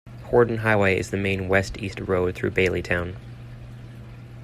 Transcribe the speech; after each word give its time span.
Horton 0.23 0.57
Highway 0.57 0.97
is 0.97 1.11
the 1.11 1.17
main 1.17 1.47
west-east 1.47 1.99
road 1.99 2.33
through 2.33 2.49
Baileyton. 2.49 3.17